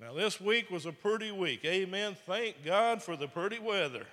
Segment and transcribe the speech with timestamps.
[0.00, 1.62] Now, this week was a pretty week.
[1.64, 2.16] Amen.
[2.24, 4.06] Thank God for the pretty weather.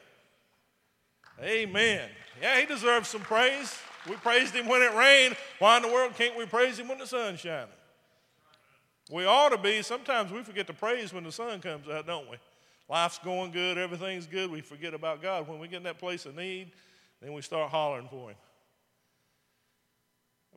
[1.42, 2.10] Amen.
[2.42, 3.74] Yeah, he deserves some praise.
[4.10, 5.38] We praised him when it rained.
[5.60, 7.70] Why in the world can't we praise him when the sun's shining?
[9.10, 9.82] We ought to be.
[9.82, 12.38] Sometimes we forget to praise when the sun comes out, don't we?
[12.90, 14.50] Life's going good, everything's good.
[14.52, 15.48] We forget about God.
[15.48, 16.72] When we get in that place of need,
[17.22, 18.38] then we start hollering for him.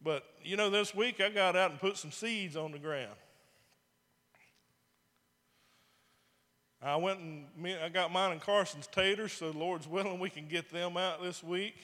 [0.03, 3.15] But you know, this week I got out and put some seeds on the ground.
[6.83, 7.45] I went and
[7.85, 11.23] I got mine and Carson's taters, so the Lord's willing we can get them out
[11.23, 11.77] this week.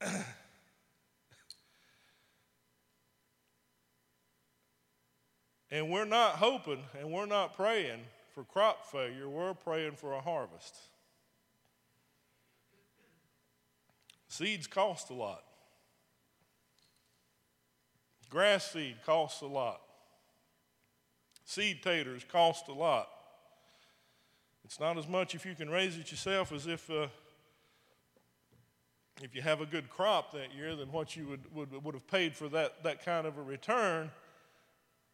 [5.70, 8.00] and we're not hoping and we're not praying
[8.34, 10.74] for crop failure, we're praying for a harvest.
[14.28, 15.42] Seeds cost a lot.
[18.30, 19.80] Grass seed costs a lot.
[21.48, 23.08] Seed taters cost a lot.
[24.66, 27.06] It's not as much if you can raise it yourself as if, uh,
[29.22, 32.06] if you have a good crop that year than what you would, would, would have
[32.06, 34.10] paid for that, that kind of a return.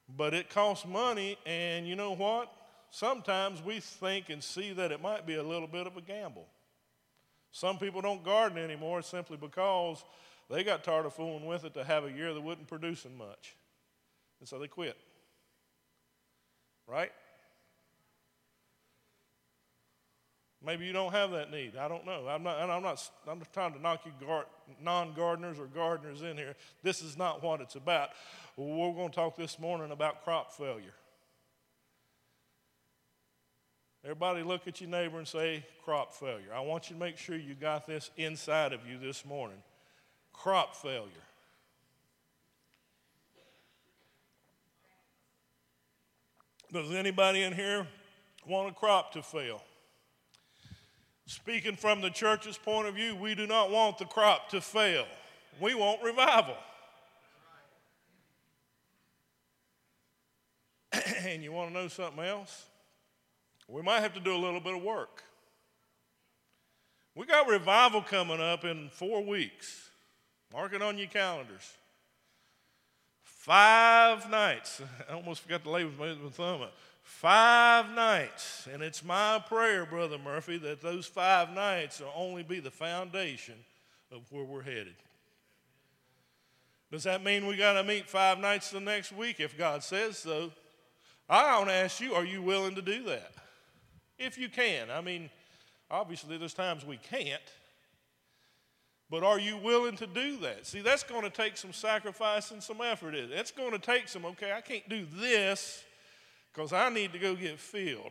[0.09, 2.53] But it costs money, and you know what?
[2.91, 6.49] Sometimes we think and see that it might be a little bit of a gamble.
[7.53, 10.05] Some people don't garden anymore simply because
[10.51, 13.55] they got tired of fooling with it to have a year that wasn't producing much.
[14.41, 14.97] And so they quit.
[16.87, 17.11] Right?
[20.65, 21.77] Maybe you don't have that need.
[21.77, 22.27] I don't know.
[22.27, 24.47] I'm not, I'm not, I'm just trying to knock you gar-
[24.83, 26.55] non gardeners or gardeners in here.
[26.83, 28.11] This is not what it's about.
[28.57, 30.95] We're going to talk this morning about crop failure.
[34.05, 36.53] Everybody look at your neighbor and say, crop failure.
[36.55, 39.59] I want you to make sure you got this inside of you this morning.
[40.33, 41.11] Crop failure.
[46.75, 47.87] Does anybody in here
[48.49, 49.63] want a crop to fail?
[51.25, 55.07] Speaking from the church's point of view, we do not want the crop to fail.
[55.61, 56.57] We want revival.
[61.25, 62.65] and you want to know something else?
[63.69, 65.23] We might have to do a little bit of work.
[67.15, 69.91] We got revival coming up in four weeks.
[70.53, 71.79] Mark it on your calendars.
[73.45, 74.81] Five nights.
[75.11, 76.73] I almost forgot to lay with my thumb up.
[77.03, 78.67] Five nights.
[78.73, 83.57] And it's my prayer, Brother Murphy, that those five nights will only be the foundation
[84.11, 84.95] of where we're headed.
[86.91, 90.17] Does that mean we got to meet five nights the next week if God says
[90.17, 90.51] so?
[91.29, 93.35] I want to ask you, are you willing to do that?
[94.19, 94.91] If you can.
[94.91, 95.29] I mean,
[95.91, 97.43] obviously, there's times we can't.
[99.15, 100.67] But are you willing to do that?
[100.67, 103.15] See, that's going to take some sacrifice and some effort.
[103.15, 105.85] It's going to take some, okay, I can't do this
[106.53, 108.11] because I need to go get filled.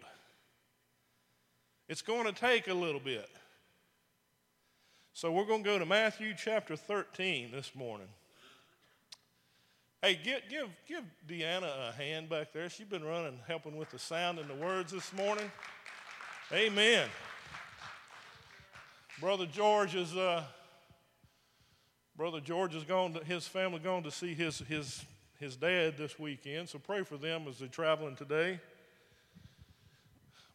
[1.90, 3.30] It's going to take a little bit.
[5.12, 8.08] So we're going to go to Matthew chapter 13 this morning.
[10.02, 12.69] Hey, give, give, give Deanna a hand back there.
[12.69, 15.52] She's been running, helping with the sound and the words this morning.
[16.53, 17.09] Amen.
[19.19, 20.44] Brother George is, uh,
[22.16, 25.03] Brother George is going to, his family going to see his, his,
[25.40, 28.59] his dad this weekend, so pray for them as they're traveling today.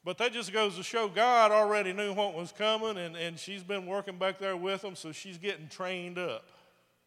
[0.04, 3.64] But that just goes to show God already knew what was coming, and, and she's
[3.64, 6.44] been working back there with them, so she's getting trained up.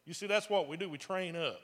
[0.06, 1.62] You see, that's what we do, we train up.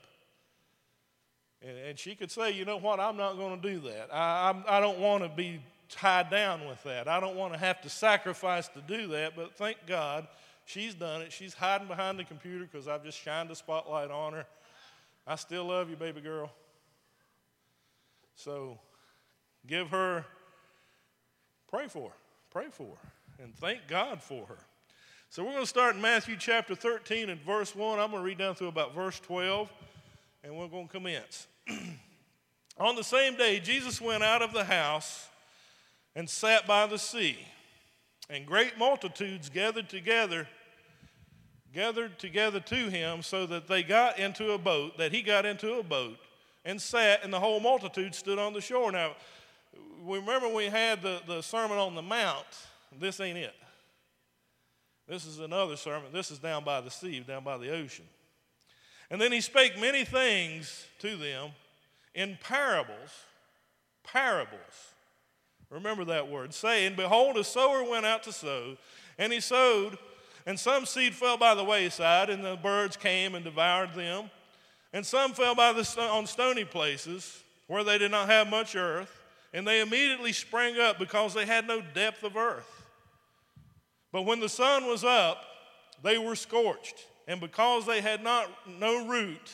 [1.61, 4.07] And, and she could say, you know what, I'm not going to do that.
[4.13, 5.59] I, I'm, I don't want to be
[5.89, 7.09] tied down with that.
[7.09, 10.27] I don't want to have to sacrifice to do that, but thank God
[10.67, 11.31] she's done it.
[11.31, 14.45] She's hiding behind the computer because I've just shined a spotlight on her.
[15.25, 16.51] I still love you, baby girl.
[18.35, 18.77] So
[19.65, 20.23] give her,
[21.67, 22.15] pray for her,
[22.51, 24.59] pray for her, and thank God for her.
[25.29, 27.99] So we're going to start in Matthew chapter 13 and verse 1.
[27.99, 29.71] I'm going to read down through about verse 12,
[30.43, 31.47] and we're going to commence.
[32.77, 35.27] On the same day, Jesus went out of the house
[36.15, 37.37] and sat by the sea.
[38.29, 40.47] And great multitudes gathered together,
[41.73, 45.73] gathered together to him, so that they got into a boat, that he got into
[45.73, 46.17] a boat
[46.65, 48.91] and sat, and the whole multitude stood on the shore.
[48.91, 49.15] Now,
[50.03, 52.45] we remember we had the, the Sermon on the Mount.
[52.99, 53.55] This ain't it.
[55.07, 56.11] This is another sermon.
[56.11, 58.05] This is down by the sea, down by the ocean.
[59.09, 61.51] And then he spake many things to them
[62.13, 63.11] in parables,
[64.03, 64.93] parables
[65.69, 66.53] Remember that word.
[66.53, 68.77] Saying, Behold, a sower went out to sow,
[69.17, 69.97] and he sowed,
[70.47, 74.31] and some seed fell by the wayside, and the birds came and devoured them.
[74.93, 79.11] And some fell by the, on stony places, where they did not have much earth,
[79.53, 82.85] and they immediately sprang up because they had no depth of earth.
[84.13, 85.43] But when the sun was up,
[86.01, 88.47] they were scorched, and because they had not
[88.79, 89.51] no root,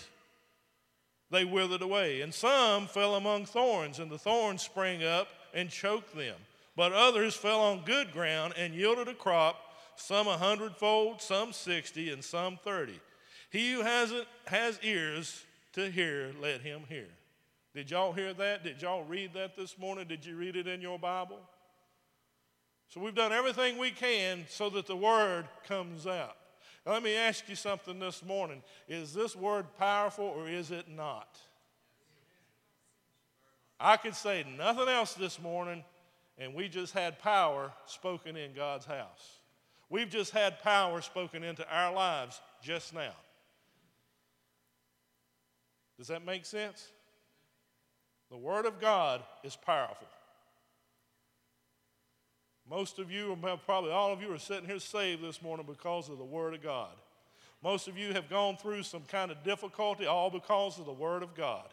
[1.32, 2.22] they withered away.
[2.22, 6.36] And some fell among thorns, and the thorns sprang up and choked them.
[6.76, 9.60] But others fell on good ground and yielded a crop,
[9.96, 13.00] some a hundredfold, some sixty, and some thirty.
[13.50, 15.44] He who has, it, has ears
[15.74, 17.08] to hear, let him hear.
[17.76, 18.64] Did y'all hear that?
[18.64, 20.08] Did y'all read that this morning?
[20.08, 21.40] Did you read it in your Bible?
[22.90, 26.36] So we've done everything we can so that the word comes out.
[26.86, 28.62] Let me ask you something this morning.
[28.88, 31.40] Is this word powerful or is it not?
[33.80, 35.84] I could say nothing else this morning,
[36.38, 39.40] and we just had power spoken in God's house.
[39.94, 43.14] We've just had power spoken into our lives just now.
[46.00, 46.88] Does that make sense?
[48.32, 50.08] The Word of God is powerful.
[52.68, 53.38] Most of you,
[53.68, 56.64] probably all of you, are sitting here saved this morning because of the Word of
[56.64, 56.96] God.
[57.62, 61.22] Most of you have gone through some kind of difficulty, all because of the Word
[61.22, 61.68] of God.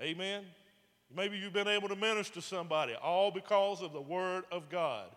[0.00, 0.44] Amen.
[1.14, 5.08] Maybe you've been able to minister to somebody, all because of the Word of God.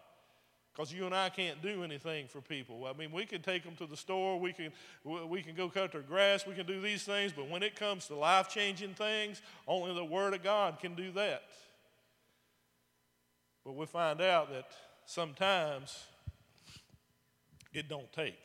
[0.78, 2.86] Because you and I can't do anything for people.
[2.86, 4.72] I mean, we can take them to the store, we can,
[5.04, 8.06] we can go cut their grass, we can do these things, but when it comes
[8.08, 11.42] to life changing things, only the Word of God can do that.
[13.66, 14.66] But we find out that
[15.08, 16.04] sometimes
[17.74, 18.44] it don't take.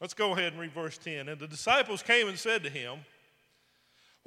[0.00, 1.28] Let's go ahead and read verse 10.
[1.28, 2.98] And the disciples came and said to him,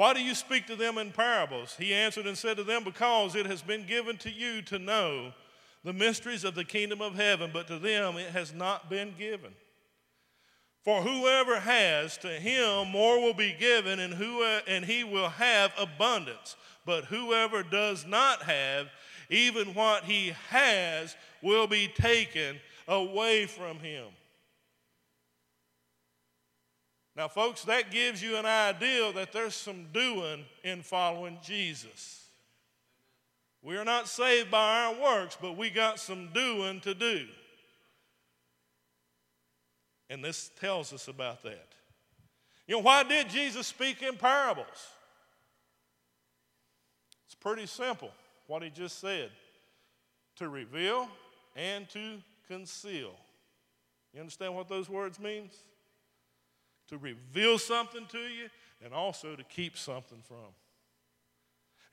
[0.02, 1.76] why do you speak to them in parables?
[1.78, 5.32] He answered and said to them, Because it has been given to you to know
[5.84, 9.52] the mysteries of the kingdom of heaven, but to them it has not been given.
[10.84, 15.72] For whoever has, to him more will be given, and, who, and he will have
[15.78, 16.56] abundance.
[16.84, 18.88] But whoever does not have,
[19.30, 24.06] even what he has will be taken away from him.
[27.22, 32.26] Now, folks, that gives you an idea that there's some doing in following Jesus.
[33.62, 37.28] We are not saved by our works, but we got some doing to do.
[40.10, 41.68] And this tells us about that.
[42.66, 44.66] You know, why did Jesus speak in parables?
[47.28, 48.10] It's pretty simple
[48.48, 49.30] what he just said
[50.38, 51.08] to reveal
[51.56, 53.12] and to conceal.
[54.12, 55.54] You understand what those words means?
[56.92, 58.50] To reveal something to you
[58.84, 60.54] and also to keep something from.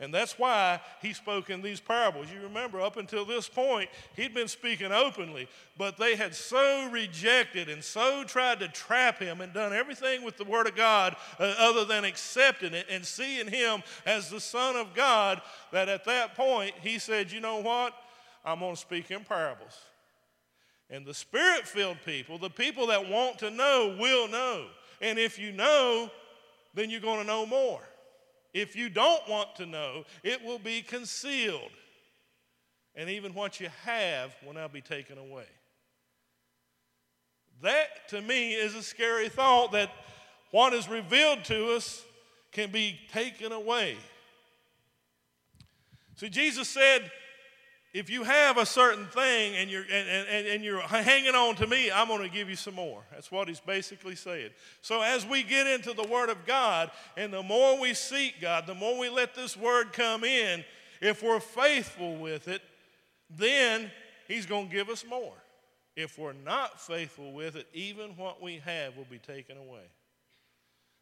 [0.00, 2.28] And that's why he spoke in these parables.
[2.32, 7.68] You remember, up until this point, he'd been speaking openly, but they had so rejected
[7.68, 11.54] and so tried to trap him and done everything with the Word of God uh,
[11.58, 15.42] other than accepting it and seeing him as the Son of God
[15.72, 17.92] that at that point he said, You know what?
[18.44, 19.76] I'm going to speak in parables.
[20.90, 24.66] And the spirit filled people, the people that want to know, will know.
[25.00, 26.10] And if you know,
[26.74, 27.80] then you're going to know more.
[28.54, 31.70] If you don't want to know, it will be concealed.
[32.94, 35.46] And even what you have will now be taken away.
[37.62, 39.90] That to me is a scary thought that
[40.50, 42.04] what is revealed to us
[42.52, 43.96] can be taken away.
[46.16, 47.10] See, Jesus said,
[47.94, 51.66] if you have a certain thing and you're, and, and, and you're hanging on to
[51.66, 53.02] me, I'm going to give you some more.
[53.10, 54.50] That's what he's basically saying.
[54.82, 58.66] So, as we get into the Word of God, and the more we seek God,
[58.66, 60.64] the more we let this Word come in,
[61.00, 62.60] if we're faithful with it,
[63.30, 63.90] then
[64.26, 65.34] he's going to give us more.
[65.96, 69.82] If we're not faithful with it, even what we have will be taken away.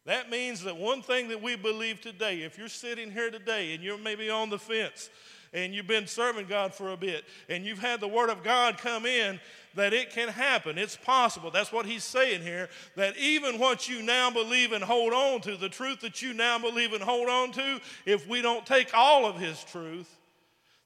[0.05, 3.83] That means that one thing that we believe today, if you're sitting here today and
[3.83, 5.09] you're maybe on the fence,
[5.53, 8.77] and you've been serving God for a bit and you've had the Word of God
[8.77, 9.39] come in,
[9.75, 10.77] that it can happen.
[10.77, 11.51] It's possible.
[11.51, 12.69] That's what he's saying here.
[12.95, 16.59] That even what you now believe and hold on to, the truth that you now
[16.59, 20.13] believe and hold on to, if we don't take all of his truth,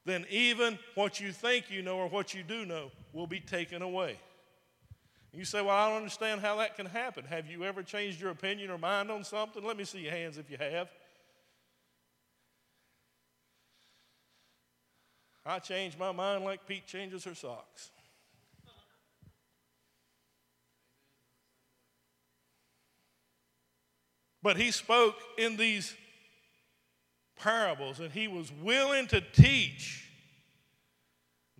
[0.05, 3.81] then even what you think you know or what you do know will be taken
[3.81, 4.17] away.
[5.33, 7.23] You say, Well, I don't understand how that can happen.
[7.25, 9.63] Have you ever changed your opinion or mind on something?
[9.63, 10.89] Let me see your hands if you have.
[15.45, 17.91] I change my mind like Pete changes her socks.
[24.43, 25.95] But he spoke in these
[27.39, 30.09] parables and he was willing to teach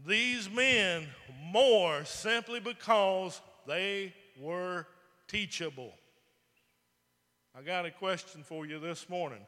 [0.06, 1.08] these men
[1.44, 4.88] more simply because they were
[5.28, 5.94] teachable.
[7.56, 9.46] I got a question for you this morning.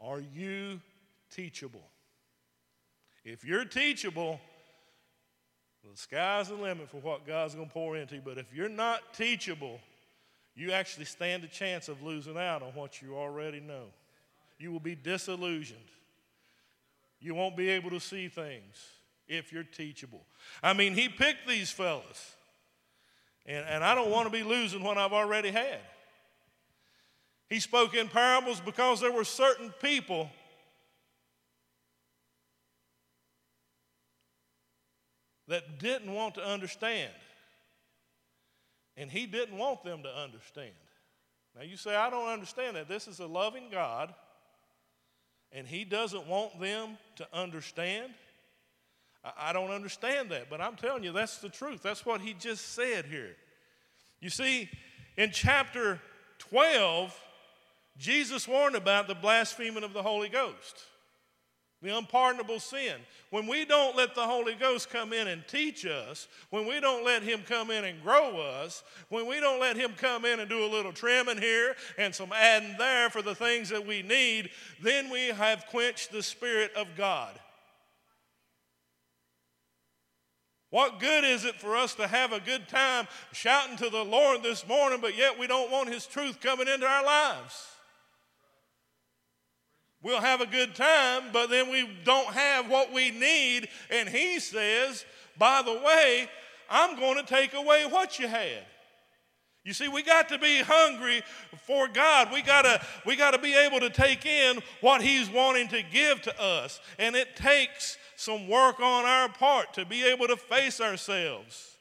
[0.00, 0.80] Are you
[1.30, 1.84] teachable?
[3.28, 4.40] If you're teachable,
[5.84, 8.22] the sky's the limit for what God's going to pour into you.
[8.24, 9.80] But if you're not teachable,
[10.54, 13.84] you actually stand a chance of losing out on what you already know.
[14.58, 15.78] You will be disillusioned.
[17.20, 18.76] You won't be able to see things
[19.28, 20.24] if you're teachable.
[20.62, 22.34] I mean, he picked these fellas,
[23.44, 25.80] and, and I don't want to be losing what I've already had.
[27.50, 30.30] He spoke in parables because there were certain people
[35.48, 37.12] that didn't want to understand.
[38.96, 40.74] And he didn't want them to understand.
[41.56, 42.88] Now you say, I don't understand that.
[42.88, 44.14] This is a loving God,
[45.52, 48.12] and he doesn't want them to understand.
[49.36, 51.82] I don't understand that, but I'm telling you, that's the truth.
[51.82, 53.34] That's what he just said here.
[54.20, 54.68] You see,
[55.16, 56.00] in chapter
[56.38, 57.14] 12,
[57.98, 60.84] Jesus warned about the blaspheming of the Holy Ghost
[61.80, 62.96] the unpardonable sin.
[63.30, 67.04] When we don't let the Holy Ghost come in and teach us, when we don't
[67.04, 70.48] let Him come in and grow us, when we don't let Him come in and
[70.48, 74.50] do a little trimming here and some adding there for the things that we need,
[74.82, 77.38] then we have quenched the Spirit of God.
[80.70, 84.42] What good is it for us to have a good time shouting to the Lord
[84.42, 87.77] this morning, but yet we don't want His truth coming into our lives?
[90.08, 93.68] We'll have a good time, but then we don't have what we need.
[93.90, 95.04] And he says,
[95.36, 96.30] by the way,
[96.70, 98.64] I'm going to take away what you had.
[99.64, 101.20] You see, we got to be hungry
[101.66, 102.32] for God.
[102.32, 106.42] We gotta, we gotta be able to take in what He's wanting to give to
[106.42, 106.80] us.
[106.98, 111.76] And it takes some work on our part to be able to face ourselves.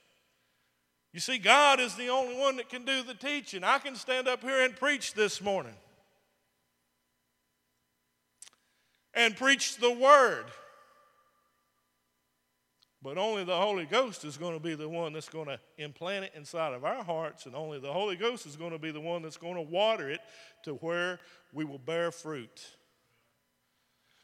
[1.13, 3.63] You see, God is the only one that can do the teaching.
[3.63, 5.75] I can stand up here and preach this morning.
[9.17, 10.45] And preach the word.
[13.01, 16.25] But only the Holy Ghost is going to be the one that's going to implant
[16.25, 19.01] it inside of our hearts, and only the Holy Ghost is going to be the
[19.01, 20.19] one that's going to water it
[20.63, 21.19] to where
[21.53, 22.67] we will bear fruit.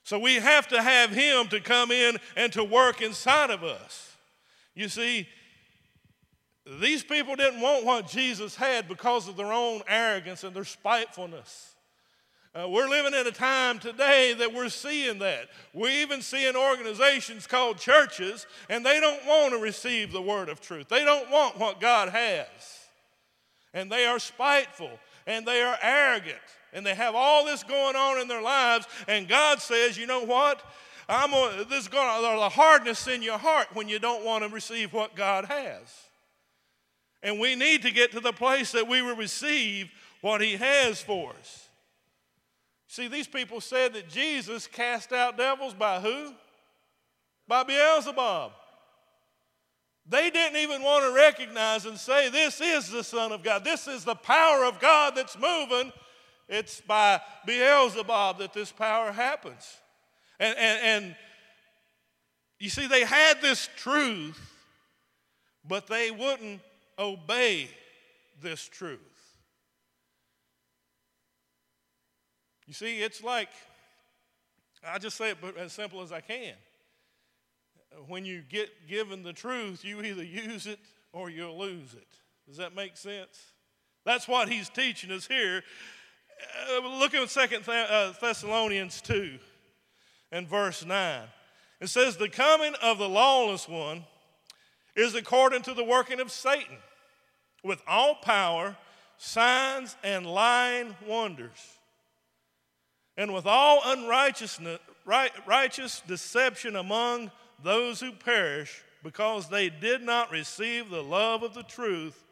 [0.03, 4.15] So we have to have Him to come in and to work inside of us.
[4.75, 5.27] You see,
[6.79, 11.73] these people didn't want what Jesus had because of their own arrogance and their spitefulness.
[12.55, 15.50] Uh, we're living in a time today that we're seeing that.
[15.74, 20.62] We're even seeing organizations called churches, and they don't want to receive the word of
[20.62, 20.88] truth.
[20.88, 22.45] They don't want what God has.
[23.74, 24.91] And they are spiteful,
[25.25, 26.38] and they are arrogant,
[26.74, 28.86] and they have all this going on in their lives.
[29.07, 30.62] And God says, you know what?
[31.10, 31.31] I'm
[31.67, 34.93] this is going to, the hardness in your heart when you don't want to receive
[34.93, 35.81] what God has.
[37.24, 39.89] And we need to get to the place that we will receive
[40.22, 41.62] what He has for us.
[42.93, 46.31] See, these people said that Jesus cast out devils by who?
[47.47, 48.51] By Beelzebub.
[50.07, 53.63] They didn't even want to recognize and say, This is the Son of God.
[53.63, 55.91] This is the power of God that's moving.
[56.47, 59.65] It's by Beelzebub that this power happens.
[60.39, 61.15] And, and, and
[62.59, 64.39] you see, they had this truth,
[65.67, 66.62] but they wouldn't
[67.00, 67.69] obey
[68.39, 69.12] this truth.
[72.67, 73.50] You see, it's like,
[74.86, 76.53] I just say it but as simple as I can.
[78.08, 80.79] When you get given the truth, you either use it
[81.12, 82.08] or you'll lose it.
[82.48, 83.51] Does that make sense?
[84.05, 85.63] That's what he's teaching us here.
[86.72, 89.38] Uh, look at Second uh, Thessalonians 2
[90.32, 91.22] and verse 9.
[91.79, 94.03] It says, The coming of the lawless one
[94.96, 96.77] is according to the working of Satan,
[97.63, 98.75] with all power,
[99.17, 101.77] signs, and lying wonders
[103.17, 107.32] and with all unrighteousness, right, righteous deception among
[107.63, 112.24] those who perish, because they did not receive the love of the truth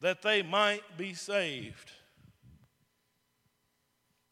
[0.00, 1.90] that they might be saved.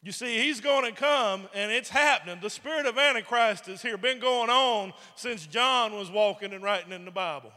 [0.03, 2.39] You see, he's going to come and it's happening.
[2.41, 6.91] The spirit of Antichrist is here, been going on since John was walking and writing
[6.91, 7.51] in the Bible.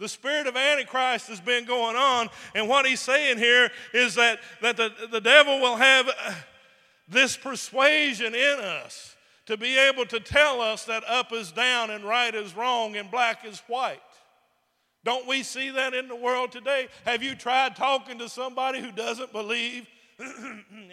[0.00, 4.40] The spirit of Antichrist has been going on, and what he's saying here is that,
[4.62, 6.10] that the, the devil will have
[7.10, 12.04] this persuasion in us to be able to tell us that up is down and
[12.04, 14.00] right is wrong and black is white.
[15.02, 16.88] Don't we see that in the world today?
[17.04, 19.86] Have you tried talking to somebody who doesn't believe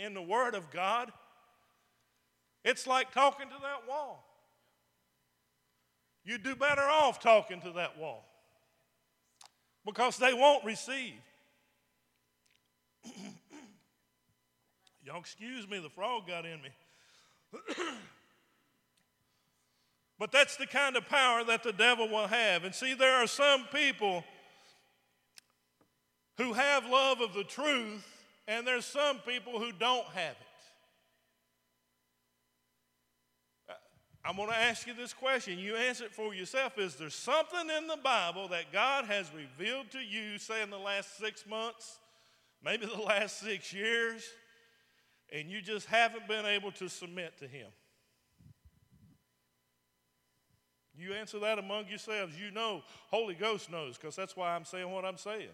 [0.03, 1.11] in the Word of God?
[2.63, 4.23] It's like talking to that wall.
[6.23, 8.25] You'd do better off talking to that wall
[9.85, 11.13] because they won't receive.
[15.07, 16.67] Y'all excuse me, the frog got in me.
[20.19, 22.65] but that's the kind of power that the devil will have.
[22.65, 24.25] And see, there are some people
[26.35, 28.05] who have love of the truth,
[28.49, 30.35] and there's some people who don't have
[33.67, 33.75] it.
[34.25, 35.57] I'm going to ask you this question.
[35.57, 36.77] You answer it for yourself.
[36.77, 40.77] Is there something in the Bible that God has revealed to you, say in the
[40.77, 41.99] last six months,
[42.61, 44.21] maybe the last six years,
[45.31, 47.67] and you just haven't been able to submit to Him?
[50.97, 52.33] You answer that among yourselves.
[52.39, 55.49] You know, Holy Ghost knows, because that's why I'm saying what I'm saying.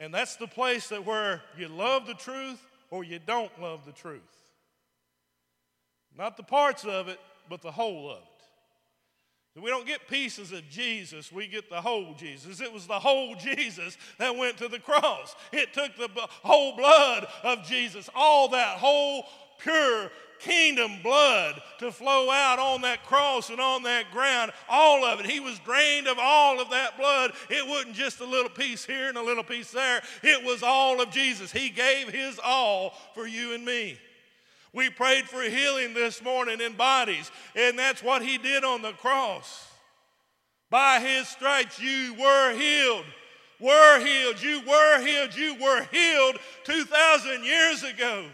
[0.00, 2.60] And that's the place that where you love the truth
[2.90, 4.20] or you don't love the truth.
[6.16, 8.31] Not the parts of it, but the whole of it.
[9.60, 12.60] We don't get pieces of Jesus, we get the whole Jesus.
[12.60, 15.36] It was the whole Jesus that went to the cross.
[15.52, 16.08] It took the
[16.42, 19.26] whole blood of Jesus, all that whole
[19.58, 24.52] pure kingdom blood to flow out on that cross and on that ground.
[24.68, 25.26] All of it.
[25.26, 27.32] He was drained of all of that blood.
[27.48, 31.00] It wasn't just a little piece here and a little piece there, it was all
[31.00, 31.52] of Jesus.
[31.52, 33.98] He gave his all for you and me.
[34.74, 38.92] We prayed for healing this morning in bodies, and that's what he did on the
[38.92, 39.68] cross.
[40.70, 43.04] By his stripes, you were healed.
[43.60, 44.42] Were healed.
[44.42, 45.36] You were healed.
[45.36, 48.24] You were healed 2,000 years ago.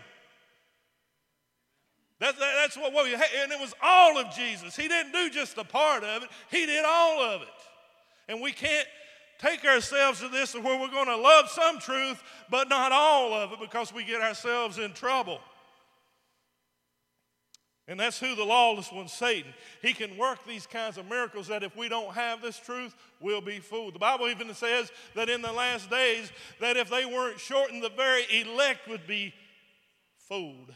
[2.21, 3.27] That, that, that's what, what we had.
[3.43, 4.77] And it was all of Jesus.
[4.77, 7.49] He didn't do just a part of it, He did all of it.
[8.29, 8.87] And we can't
[9.39, 13.53] take ourselves to this where we're going to love some truth, but not all of
[13.53, 15.41] it because we get ourselves in trouble.
[17.89, 19.55] And that's who the lawless one, Satan.
[19.81, 23.41] He can work these kinds of miracles that if we don't have this truth, we'll
[23.41, 23.95] be fooled.
[23.95, 26.31] The Bible even says that in the last days,
[26.61, 29.33] that if they weren't shortened, the very elect would be
[30.19, 30.71] fooled.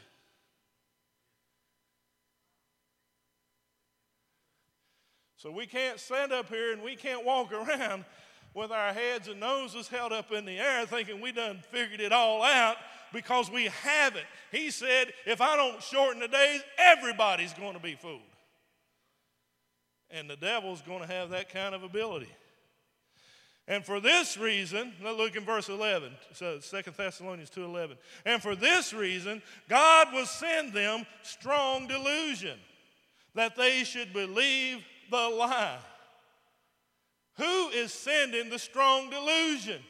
[5.37, 8.07] So we can't stand up here and we can't walk around
[8.55, 12.13] with our heads and noses held up in the air thinking we done figured it
[12.13, 12.77] all out
[13.13, 14.27] because we haven't.
[14.51, 18.21] He said, if I don't shorten the days, everybody's going to be fooled.
[20.11, 22.29] And the devil's going to have that kind of ability.
[23.69, 27.97] And for this reason, look in verse 11, so 2 Thessalonians 2.11.
[28.27, 32.59] And for this reason, God will send them strong delusion,
[33.35, 35.79] that they should believe the lie.
[37.39, 39.81] Who is sending the strong delusion?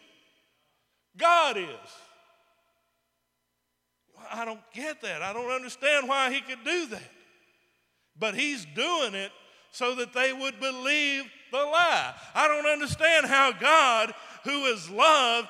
[1.17, 1.67] God is.
[4.33, 5.23] I don't get that.
[5.23, 7.11] I don't understand why he could do that.
[8.19, 9.31] But he's doing it
[9.71, 12.15] so that they would believe the lie.
[12.35, 14.13] I don't understand how God,
[14.45, 15.49] who is love,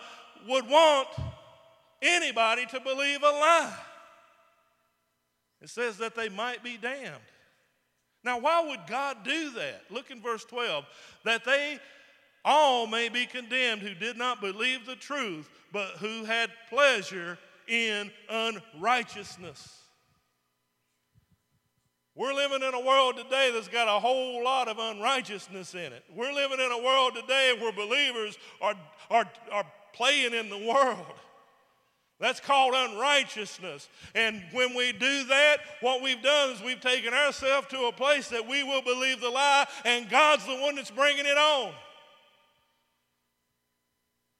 [0.48, 1.08] would want
[2.00, 3.74] anybody to believe a lie.
[5.60, 7.14] It says that they might be damned.
[8.24, 9.82] Now, why would God do that?
[9.90, 10.84] Look in verse 12.
[11.24, 11.78] That they
[12.44, 18.10] all may be condemned who did not believe the truth, but who had pleasure in
[18.28, 19.78] unrighteousness.
[22.14, 26.04] We're living in a world today that's got a whole lot of unrighteousness in it.
[26.14, 28.74] We're living in a world today where believers are,
[29.10, 31.06] are, are playing in the world.
[32.20, 33.88] That's called unrighteousness.
[34.14, 38.28] And when we do that, what we've done is we've taken ourselves to a place
[38.28, 41.72] that we will believe the lie, and God's the one that's bringing it on.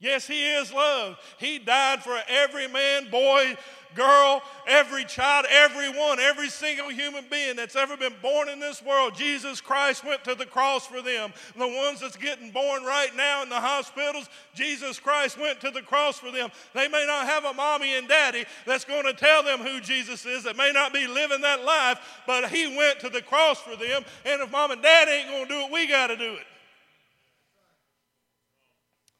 [0.02, 1.16] Yes, He is love.
[1.38, 3.56] He died for every man, boy,
[3.94, 9.14] girl, every child, everyone, every single human being that's ever been born in this world.
[9.14, 11.32] Jesus Christ went to the cross for them.
[11.56, 15.82] The ones that's getting born right now in the hospitals, Jesus Christ went to the
[15.82, 16.50] cross for them.
[16.74, 20.26] They may not have a mommy and daddy that's going to tell them who Jesus
[20.26, 23.76] is, that may not be living that life, but He went to the cross for
[23.76, 24.02] them.
[24.24, 26.46] And if mom and dad ain't going to do it, we got to do it.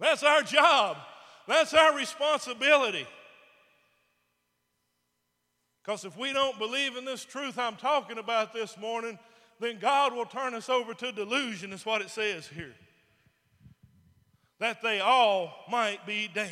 [0.02, 0.96] That's our job.
[1.46, 3.06] That's our responsibility.
[5.82, 9.16] Because if we don't believe in this truth I'm talking about this morning,
[9.60, 12.74] then God will turn us over to delusion, is what it says here.
[14.58, 16.50] That they all might be damned.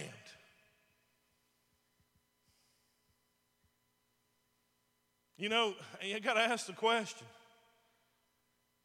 [5.36, 7.26] You know, you got to ask the question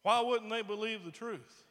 [0.02, 1.65] why wouldn't they believe the truth?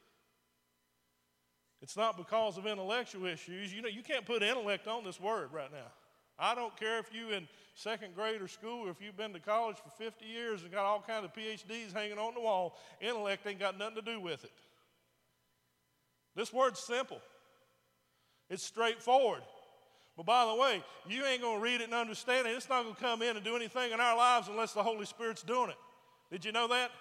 [1.84, 3.70] It's not because of intellectual issues.
[3.70, 5.92] You know, you can't put intellect on this word right now.
[6.38, 9.38] I don't care if you in second grade or school or if you've been to
[9.38, 12.78] college for 50 years and got all kinds of PhDs hanging on the wall.
[13.02, 14.52] Intellect ain't got nothing to do with it.
[16.34, 17.20] This word's simple.
[18.48, 19.42] It's straightforward.
[20.16, 22.52] But by the way, you ain't going to read it and understand it.
[22.52, 25.04] It's not going to come in and do anything in our lives unless the Holy
[25.04, 25.76] Spirit's doing it.
[26.30, 26.92] Did you know that?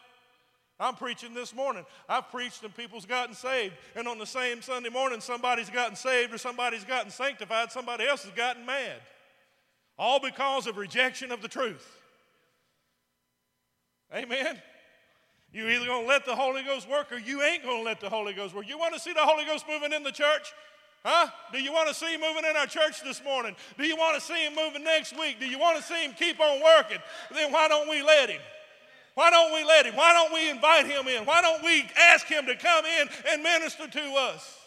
[0.79, 1.85] I'm preaching this morning.
[2.09, 3.75] I've preached and people's gotten saved.
[3.95, 8.23] And on the same Sunday morning, somebody's gotten saved or somebody's gotten sanctified, somebody else
[8.23, 8.97] has gotten mad.
[9.97, 11.87] All because of rejection of the truth.
[14.13, 14.61] Amen.
[15.51, 17.99] You either going to let the Holy Ghost work or you ain't going to let
[17.99, 18.67] the Holy Ghost work.
[18.67, 20.51] You want to see the Holy Ghost moving in the church?
[21.05, 21.27] Huh?
[21.51, 23.55] Do you want to see him moving in our church this morning?
[23.77, 25.39] Do you want to see him moving next week?
[25.39, 26.97] Do you want to see him keep on working?
[27.31, 28.41] Then why don't we let him?
[29.15, 29.95] Why don't we let him?
[29.95, 31.25] Why don't we invite him in?
[31.25, 34.57] Why don't we ask him to come in and minister to us?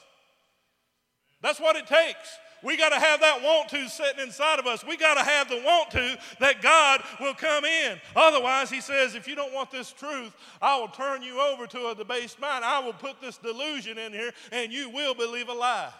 [1.42, 2.38] That's what it takes.
[2.62, 4.84] We got to have that want to sitting inside of us.
[4.84, 8.00] We got to have the want to that God will come in.
[8.14, 11.88] Otherwise, he says, if you don't want this truth, I will turn you over to
[11.88, 12.64] a debased mind.
[12.64, 15.92] I will put this delusion in here and you will believe a lie.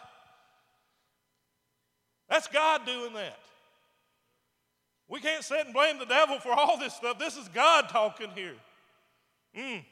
[2.29, 3.39] That's God doing that.
[5.09, 7.19] We can't sit and blame the devil for all this stuff.
[7.19, 8.55] This is God talking here.
[9.57, 9.85] Mm.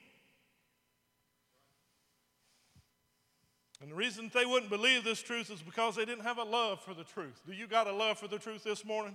[3.80, 6.80] And the reason they wouldn't believe this truth is because they didn't have a love
[6.80, 7.40] for the truth.
[7.46, 9.14] Do you got a love for the truth this morning?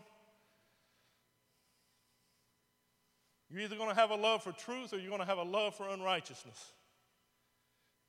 [3.49, 5.43] You're either going to have a love for truth or you're going to have a
[5.43, 6.71] love for unrighteousness.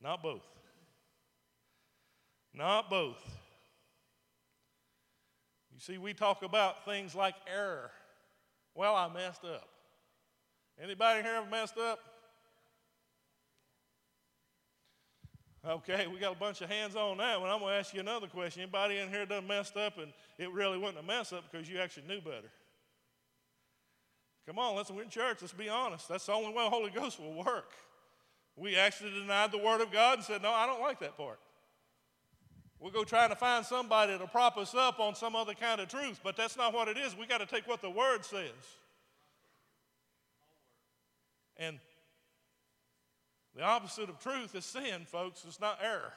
[0.02, 0.46] Not both.
[2.52, 3.39] Not both.
[5.80, 7.90] You see, we talk about things like error.
[8.74, 9.66] Well, I messed up.
[10.78, 12.00] Anybody here ever messed up?
[15.66, 17.48] Okay, we got a bunch of hands on that one.
[17.48, 18.60] I'm going to ask you another question.
[18.60, 21.78] Anybody in here done messed up and it really wasn't a mess up because you
[21.78, 22.50] actually knew better?
[24.46, 25.38] Come on, let's we're in church.
[25.40, 26.10] Let's be honest.
[26.10, 27.72] That's the only way the Holy Ghost will work.
[28.54, 31.38] We actually denied the Word of God and said, No, I don't like that part.
[32.80, 35.88] We'll go trying to find somebody to prop us up on some other kind of
[35.88, 37.14] truth, but that's not what it is.
[37.14, 38.50] We got to take what the Word says.
[41.58, 41.78] And
[43.54, 45.44] the opposite of truth is sin, folks.
[45.46, 46.14] It's not error.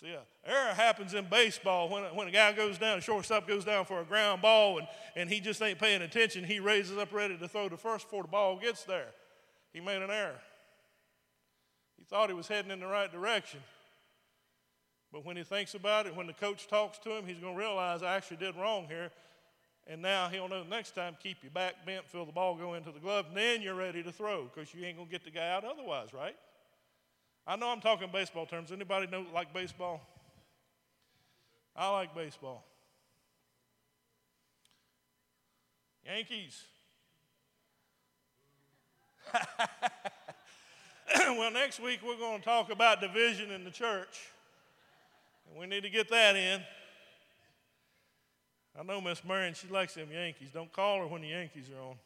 [0.00, 3.64] See, uh, error happens in baseball when, when a guy goes down, a shortstop goes
[3.64, 6.42] down for a ground ball, and, and he just ain't paying attention.
[6.42, 9.08] He raises up ready to throw the first before the ball gets there.
[9.72, 10.40] He made an error
[12.04, 13.60] thought he was heading in the right direction.
[15.12, 17.58] But when he thinks about it, when the coach talks to him, he's going to
[17.58, 19.10] realize I actually did wrong here.
[19.86, 22.92] And now he'll know next time keep your back bent, feel the ball go into
[22.92, 25.30] the glove, and then you're ready to throw because you ain't going to get the
[25.30, 26.36] guy out otherwise, right?
[27.46, 28.70] I know I'm talking baseball terms.
[28.70, 30.02] Anybody know like baseball?
[31.74, 32.66] I like baseball.
[36.04, 36.62] Yankees.
[41.16, 44.30] well, next week we're going to talk about division in the church.
[45.48, 46.60] And we need to get that in.
[48.78, 50.50] I know Miss Marion, she likes them Yankees.
[50.52, 51.96] Don't call her when the Yankees are on.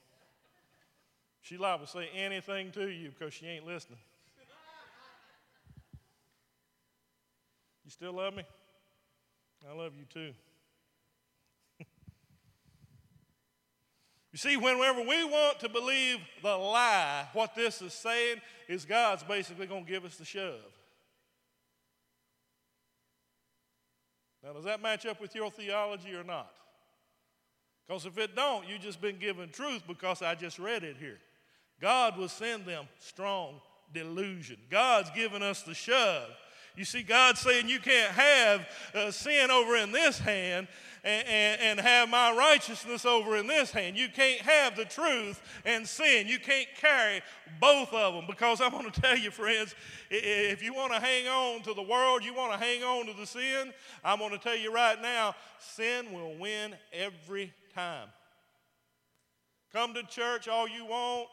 [1.42, 3.98] She liable to say anything to you because she ain't listening.
[7.84, 8.44] You still love me?
[9.68, 10.32] I love you too.
[14.32, 19.22] You see, whenever we want to believe the lie, what this is saying is God's
[19.22, 20.54] basically going to give us the shove.
[24.42, 26.50] Now, does that match up with your theology or not?
[27.86, 31.18] Because if it don't, you've just been given truth because I just read it here.
[31.80, 33.60] God will send them strong
[33.92, 34.56] delusion.
[34.70, 36.30] God's given us the shove.
[36.76, 40.68] You see, God's saying you can't have uh, sin over in this hand
[41.04, 43.96] and, and, and have my righteousness over in this hand.
[43.96, 46.26] You can't have the truth and sin.
[46.28, 47.20] You can't carry
[47.60, 49.74] both of them because I'm going to tell you, friends,
[50.10, 53.12] if you want to hang on to the world, you want to hang on to
[53.12, 53.72] the sin,
[54.04, 58.08] I'm going to tell you right now, sin will win every time.
[59.72, 61.28] Come to church all you want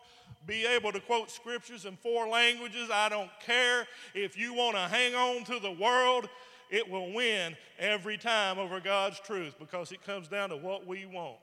[0.46, 2.90] be able to quote scriptures in four languages.
[2.92, 3.88] I don't care.
[4.14, 6.30] If you want to hang on to the world,
[6.70, 11.06] it will win every time over God's truth because it comes down to what we
[11.06, 11.38] want.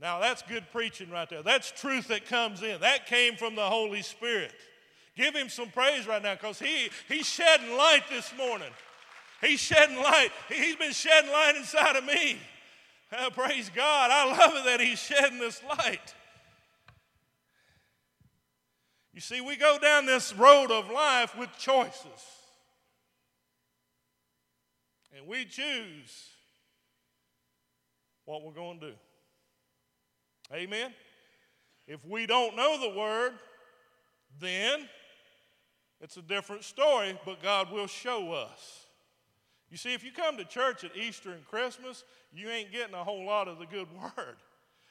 [0.00, 1.42] Now, that's good preaching right there.
[1.42, 2.80] That's truth that comes in.
[2.80, 4.52] That came from the Holy Spirit.
[5.16, 8.70] Give him some praise right now because he, he's shedding light this morning.
[9.40, 10.30] He's shedding light.
[10.48, 12.38] He's been shedding light inside of me.
[13.16, 14.10] Uh, praise God.
[14.12, 16.14] I love it that he's shedding this light.
[19.18, 22.22] You see, we go down this road of life with choices.
[25.12, 26.28] And we choose
[28.26, 28.94] what we're going to do.
[30.54, 30.94] Amen?
[31.88, 33.32] If we don't know the word,
[34.38, 34.88] then
[36.00, 38.86] It's a different story, but God will show us.
[39.68, 43.02] You see, if you come to church at Easter and Christmas, you ain't getting a
[43.02, 44.36] whole lot of the good word.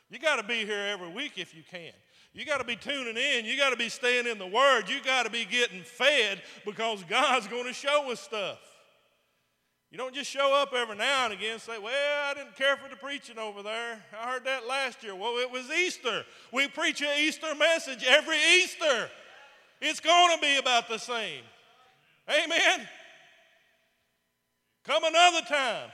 [0.10, 1.94] You got to be here every week if you can.
[2.38, 3.46] You got to be tuning in.
[3.46, 4.84] You got to be staying in the Word.
[4.88, 8.60] You got to be getting fed because God's going to show us stuff.
[9.90, 12.78] You don't just show up every now and again and say, Well, I didn't care
[12.78, 14.06] for the preaching over there.
[14.22, 15.16] I heard that last year.
[15.16, 16.24] Well, it was Easter.
[16.54, 19.10] We preach an Easter message every Easter.
[19.82, 21.42] It's going to be about the same.
[22.30, 22.88] Amen.
[24.84, 25.90] Come another time.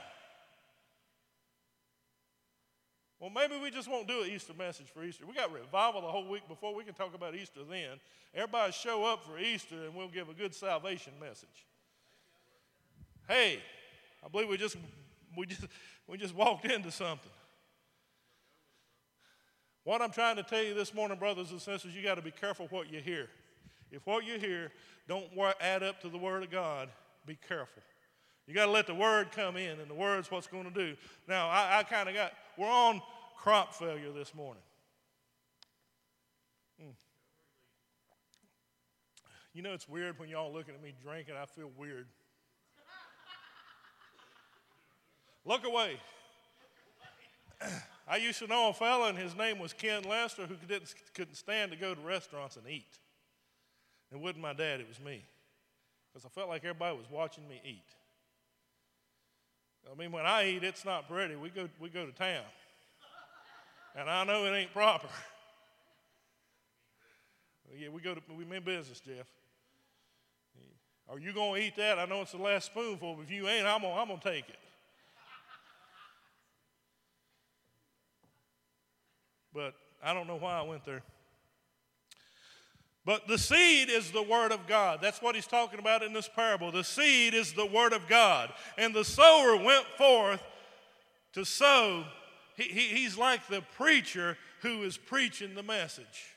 [3.20, 5.24] Well, maybe we just won't do an Easter message for Easter.
[5.26, 6.74] We got revival the whole week before.
[6.74, 8.00] We can talk about Easter then.
[8.34, 11.66] Everybody show up for Easter and we'll give a good salvation message.
[13.28, 13.60] Hey,
[14.24, 14.76] I believe we just
[15.36, 15.64] we just
[16.06, 17.30] we just walked into something.
[19.84, 22.30] What I'm trying to tell you this morning, brothers and sisters, you got to be
[22.30, 23.28] careful what you hear.
[23.90, 24.72] If what you hear
[25.06, 25.26] don't
[25.60, 26.88] add up to the Word of God,
[27.26, 27.82] be careful.
[28.46, 30.96] You got to let the Word come in, and the Word's what's going to do.
[31.28, 33.02] Now, I, I kind of got, we're on
[33.36, 34.62] crop failure this morning.
[36.80, 36.90] Hmm.
[39.52, 42.06] You know, it's weird when y'all looking at me drinking, I feel weird.
[45.44, 45.98] Look away.
[48.08, 51.34] I used to know a fellow, and his name was Ken Lester, who didn't, couldn't
[51.34, 52.98] stand to go to restaurants and eat.
[54.12, 55.24] It wasn't my dad, it was me.
[56.12, 57.94] Because I felt like everybody was watching me eat.
[59.90, 61.36] I mean, when I eat, it's not pretty.
[61.36, 62.44] We go, we go to town.
[63.96, 65.08] And I know it ain't proper.
[67.76, 69.26] Yeah, we go to, we mean business, Jeff.
[71.08, 71.98] Are you going to eat that?
[71.98, 74.48] I know it's the last spoonful, but if you ain't, I'm going I'm to take
[74.48, 74.58] it.
[79.52, 81.02] But I don't know why I went there.
[83.06, 85.00] But the seed is the Word of God.
[85.02, 86.72] That's what he's talking about in this parable.
[86.72, 88.50] The seed is the Word of God.
[88.78, 90.42] And the sower went forth
[91.34, 92.04] to sow.
[92.56, 96.34] He, he, he's like the preacher who is preaching the message.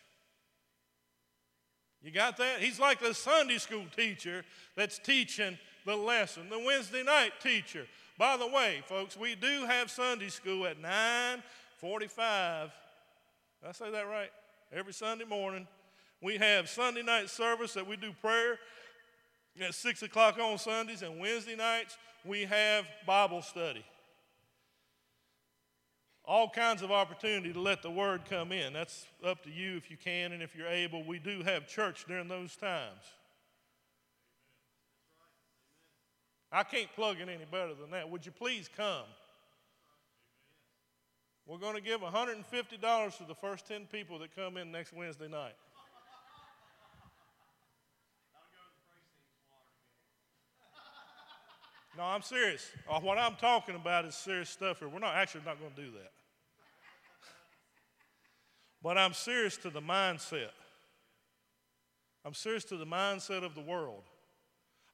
[2.03, 2.60] You got that?
[2.60, 4.43] He's like the Sunday school teacher
[4.75, 7.86] that's teaching the lesson, the Wednesday night teacher.
[8.17, 12.71] By the way, folks, we do have Sunday school at 9:45.
[13.62, 14.32] Did I say that right?
[14.71, 15.67] Every Sunday morning.
[16.21, 18.58] We have Sunday night service that we do prayer
[19.62, 23.84] at 6 o'clock on Sundays, and Wednesday nights we have Bible study.
[26.25, 28.73] All kinds of opportunity to let the word come in.
[28.73, 31.03] That's up to you if you can and if you're able.
[31.03, 33.01] We do have church during those times.
[36.51, 38.10] I can't plug it any better than that.
[38.10, 39.06] Would you please come?
[41.45, 45.30] We're going to give $150 to the first 10 people that come in next Wednesday
[45.30, 45.56] night.
[51.97, 52.69] No, I'm serious.
[52.88, 54.88] Uh, what I'm talking about is serious stuff here.
[54.88, 56.12] We're not actually not going to do that.
[58.83, 60.51] But I'm serious to the mindset.
[62.23, 64.03] I'm serious to the mindset of the world.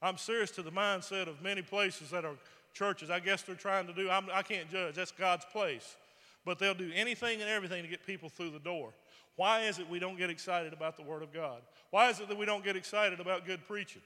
[0.02, 2.36] I'm serious to the mindset of many places that are
[2.74, 3.10] churches.
[3.10, 5.98] I guess they're trying to do, I'm, I can not judge, that's God's place.
[6.46, 8.94] But they'll do anything and everything to get people through the door.
[9.36, 11.62] Why is it we don't get excited about the Word of God?
[11.90, 14.02] Why is it that we don't get excited about good preaching?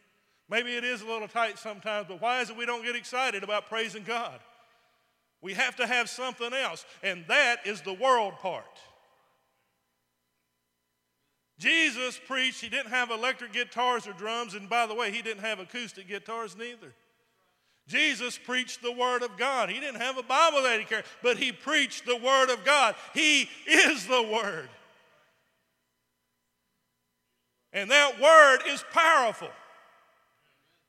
[0.49, 3.43] Maybe it is a little tight sometimes, but why is it we don't get excited
[3.43, 4.39] about praising God?
[5.41, 8.65] We have to have something else, and that is the world part.
[11.60, 15.43] Jesus preached, he didn't have electric guitars or drums, and by the way, he didn't
[15.43, 16.93] have acoustic guitars neither.
[17.88, 19.69] Jesus preached the Word of God.
[19.69, 22.95] He didn't have a Bible that he carried, but he preached the Word of God.
[23.13, 24.69] He is the Word.
[27.73, 29.49] And that Word is powerful.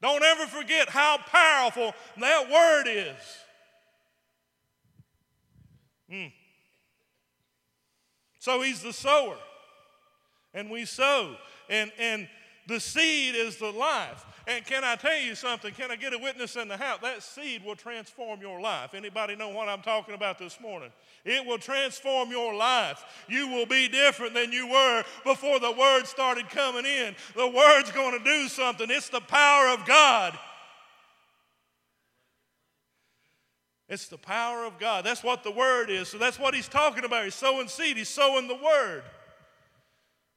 [0.01, 3.17] Don't ever forget how powerful that word is.
[6.13, 6.33] Mm.
[8.39, 9.37] So he's the sower,
[10.55, 11.37] and we sow,
[11.69, 12.29] and, and
[12.69, 14.25] the seed is the life.
[14.47, 15.73] And can I tell you something?
[15.73, 17.01] Can I get a witness in the house?
[17.03, 18.95] That seed will transform your life.
[18.95, 20.91] Anybody know what I'm talking about this morning?
[21.25, 23.05] It will transform your life.
[23.27, 27.17] You will be different than you were before the word started coming in.
[27.35, 28.89] The word's going to do something.
[28.91, 30.39] It's the power of God.
[33.89, 35.07] It's the power of God.
[35.07, 36.09] That's what the word is.
[36.09, 37.25] So that's what he's talking about.
[37.25, 39.03] He's sowing seed, he's sowing the word.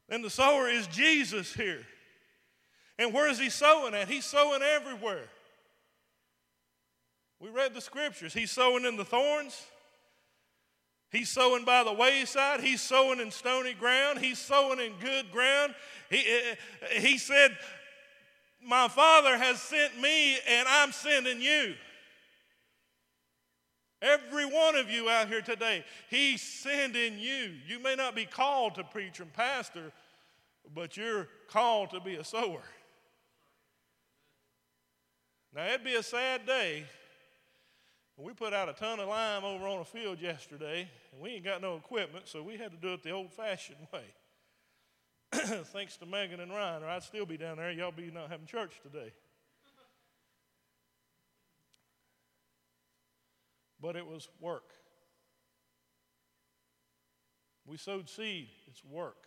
[0.08, 1.86] And the sower is Jesus here.
[2.98, 4.08] And where is he sowing at?
[4.08, 5.28] He's sowing everywhere.
[7.40, 8.34] We read the scriptures.
[8.34, 9.60] He's sowing in the thorns.
[11.12, 12.62] He's sowing by the wayside.
[12.62, 14.20] He's sowing in stony ground.
[14.20, 15.74] He's sowing in good ground.
[16.10, 16.56] He, eh,
[16.96, 17.58] eh, he said,
[18.64, 21.74] My Father has sent me, and I'm sending you.
[24.02, 27.52] Every one of you out here today, He's sending you.
[27.68, 29.92] You may not be called to preach and pastor,
[30.74, 32.64] but you're called to be a sower.
[35.54, 36.86] Now, it'd be a sad day.
[38.18, 41.44] We put out a ton of lime over on a field yesterday, and we ain't
[41.44, 44.04] got no equipment, so we had to do it the old fashioned way.
[45.66, 47.72] Thanks to Megan and Ryan, or I'd still be down there.
[47.72, 49.12] Y'all be not having church today.
[53.82, 54.72] But it was work.
[57.66, 59.26] We sowed seed, it's work,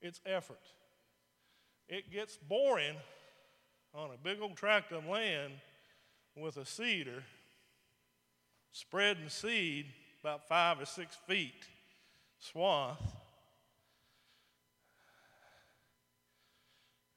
[0.00, 0.62] it's effort.
[1.88, 2.96] It gets boring
[3.96, 5.54] on a big old tract of land
[6.36, 7.22] with a seeder,
[8.72, 9.86] spreading seed
[10.20, 11.64] about five or six feet
[12.38, 13.00] swath.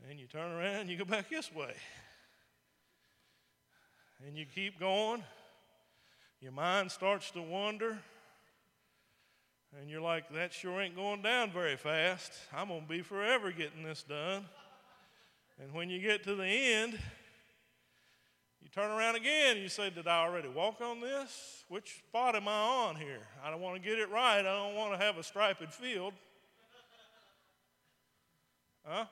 [0.09, 1.73] And you turn around and you go back this way.
[4.25, 5.23] And you keep going.
[6.39, 7.97] Your mind starts to wander.
[9.79, 12.31] And you're like, that sure ain't going down very fast.
[12.55, 14.45] I'm going to be forever getting this done.
[15.61, 16.97] And when you get to the end,
[18.61, 21.65] you turn around again and you say, Did I already walk on this?
[21.67, 23.27] Which spot am I on here?
[23.43, 24.39] I don't want to get it right.
[24.39, 26.13] I don't want to have a striped field.
[28.85, 29.05] Huh?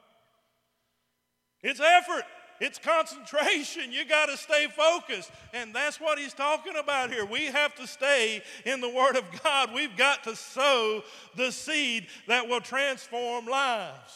[1.62, 2.24] It's effort.
[2.60, 3.92] It's concentration.
[3.92, 5.32] You got to stay focused.
[5.54, 7.26] And that's what he's talking about here.
[7.26, 9.74] We have to stay in the Word of God.
[9.74, 11.04] We've got to sow
[11.36, 14.14] the seed that will transform lives.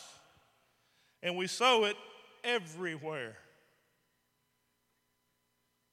[1.21, 1.95] And we sow it
[2.43, 3.35] everywhere.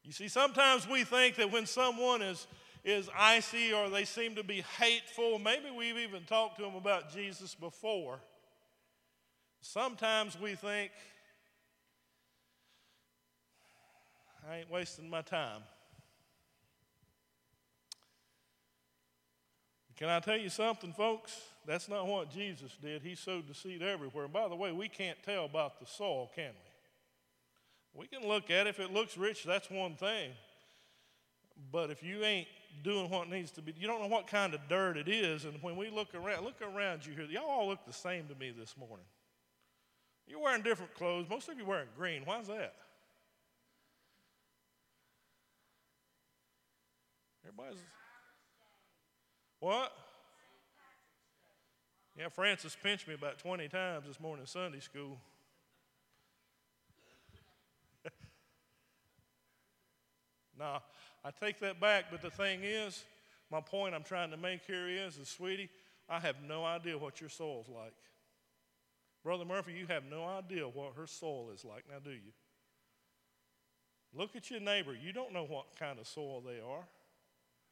[0.03, 2.47] You see, sometimes we think that when someone is,
[2.85, 7.13] is icy or they seem to be hateful, maybe we've even talked to them about
[7.13, 8.19] Jesus before.
[9.61, 10.93] Sometimes we think,
[14.49, 15.61] I ain't wasting my time.
[19.97, 21.39] Can I tell you something, folks?
[21.69, 23.03] That's not what Jesus did.
[23.03, 24.25] He sowed the seed everywhere.
[24.25, 26.53] And by the way, we can't tell about the soil, can
[27.95, 28.01] we?
[28.01, 28.71] We can look at it.
[28.71, 30.31] If it looks rich, that's one thing.
[31.71, 32.49] But if you ain't
[32.83, 35.45] doing what needs to be, you don't know what kind of dirt it is.
[35.45, 37.27] And when we look around, look around you here.
[37.27, 39.05] Y'all all look the same to me this morning.
[40.27, 41.27] You're wearing different clothes.
[41.29, 42.23] Most of you wearing green.
[42.25, 42.77] Why's that?
[47.45, 47.83] Everybody's.
[49.61, 49.93] What?
[52.19, 55.21] Yeah, Francis pinched me about 20 times this morning in Sunday school.
[60.59, 60.83] now,
[61.25, 63.05] I take that back, but the thing is,
[63.53, 65.71] my point I'm trying to make here is, is, sweetie,
[66.09, 67.95] I have no idea what your soil's like.
[69.23, 72.33] Brother Murphy, you have no idea what her soil is like, now do you?
[74.13, 74.93] Look at your neighbor.
[74.93, 76.85] You don't know what kind of soil they are.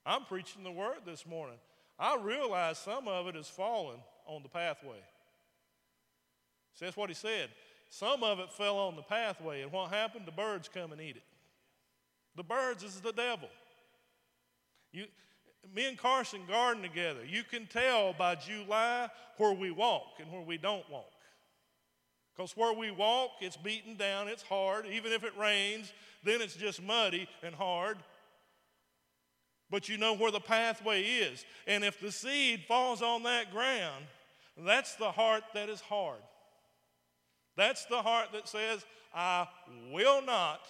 [0.04, 1.58] I'm preaching the word this morning.
[1.98, 4.98] I realize some of it is fallen on the pathway.
[6.74, 7.50] See, that's what he said.
[7.88, 10.26] Some of it fell on the pathway, and what happened?
[10.26, 11.22] The birds come and eat it.
[12.36, 13.48] The birds is the devil.
[14.92, 15.06] You,
[15.74, 17.24] me and Carson garden together.
[17.24, 19.08] You can tell by July
[19.38, 21.04] where we walk and where we don't walk.
[22.36, 24.84] Because where we walk, it's beaten down, it's hard.
[24.86, 27.96] Even if it rains, then it's just muddy and hard
[29.70, 31.44] but you know where the pathway is.
[31.66, 34.04] And if the seed falls on that ground,
[34.64, 36.20] that's the heart that is hard.
[37.56, 39.48] That's the heart that says, I
[39.92, 40.60] will not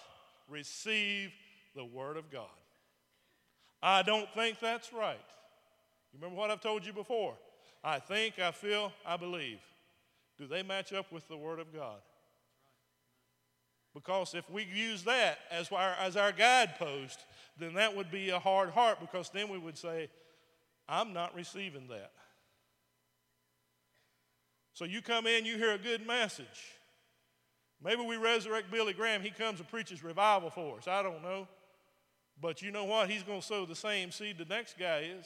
[0.49, 1.31] receive
[1.75, 2.47] the Word of God.
[3.81, 5.19] I don't think that's right.
[6.11, 7.35] You remember what I've told you before?
[7.83, 9.59] I think, I feel, I believe.
[10.37, 11.99] Do they match up with the Word of God?
[13.93, 17.19] Because if we use that as our, as our guidepost,
[17.59, 20.09] then that would be a hard heart because then we would say,
[20.87, 22.11] I'm not receiving that.
[24.77, 26.75] So you come in, you hear a good message.
[27.83, 29.23] Maybe we resurrect Billy Graham.
[29.23, 30.87] He comes and preaches revival for us.
[30.87, 31.47] I don't know.
[32.39, 33.09] But you know what?
[33.09, 35.25] He's going to sow the same seed the next guy is.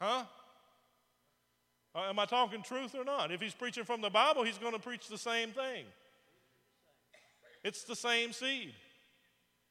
[0.00, 0.26] Huh?
[1.92, 3.32] Uh, am I talking truth or not?
[3.32, 5.86] If he's preaching from the Bible, he's going to preach the same thing.
[7.64, 8.74] It's the same seed.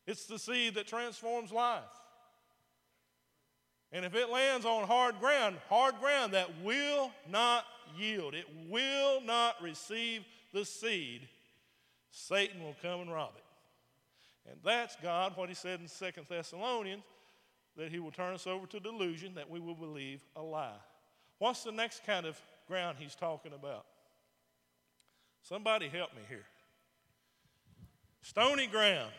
[0.06, 1.84] It's the seed that transforms life.
[3.92, 7.66] And if it lands on hard ground, hard ground that will not
[7.98, 11.28] yield, it will not receive the seed,
[12.12, 13.44] Satan will come and rob it.
[14.52, 17.04] And that's God, what he said in Second Thessalonians,
[17.76, 20.80] that he will turn us over to delusion, that we will believe a lie.
[21.38, 23.86] What's the next kind of ground he's talking about?
[25.44, 26.46] Somebody help me here.
[28.22, 29.12] Stony ground.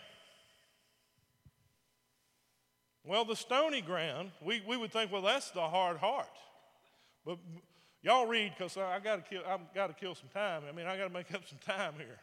[3.09, 6.27] Well, the stony ground, we, we would think, well, that's the hard heart.
[7.25, 7.39] But
[8.03, 9.41] y'all read because I got to kill.
[9.49, 10.65] I've got to kill some time.
[10.69, 12.19] I mean, I got to make up some time here.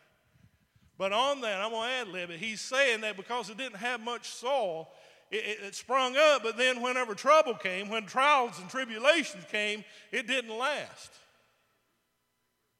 [0.99, 2.29] But on that, I'm to ad lib.
[2.29, 4.89] He's saying that because it didn't have much soil,
[5.31, 6.43] it, it, it, sprung up.
[6.43, 11.11] But then, whenever trouble came, when trials and tribulations came, it didn't last